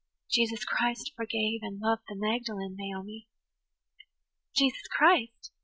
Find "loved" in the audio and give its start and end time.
1.79-2.05